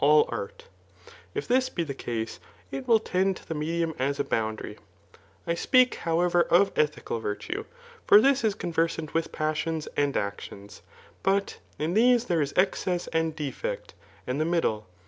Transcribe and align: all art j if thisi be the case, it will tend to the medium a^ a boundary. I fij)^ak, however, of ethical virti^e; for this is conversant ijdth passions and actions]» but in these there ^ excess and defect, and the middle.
all 0.03 0.27
art 0.29 0.65
j 1.05 1.11
if 1.35 1.47
thisi 1.47 1.75
be 1.75 1.83
the 1.83 1.93
case, 1.93 2.39
it 2.71 2.87
will 2.87 2.97
tend 2.99 3.37
to 3.37 3.47
the 3.47 3.53
medium 3.53 3.93
a^ 3.99 4.19
a 4.19 4.23
boundary. 4.23 4.75
I 5.45 5.53
fij)^ak, 5.53 5.93
however, 5.93 6.41
of 6.49 6.71
ethical 6.75 7.21
virti^e; 7.21 7.65
for 8.07 8.19
this 8.19 8.43
is 8.43 8.55
conversant 8.55 9.13
ijdth 9.13 9.31
passions 9.31 9.87
and 9.95 10.17
actions]» 10.17 10.81
but 11.21 11.59
in 11.77 11.93
these 11.93 12.25
there 12.25 12.39
^ 12.41 12.53
excess 12.57 13.05
and 13.13 13.35
defect, 13.35 13.93
and 14.25 14.41
the 14.41 14.43
middle. 14.45 14.87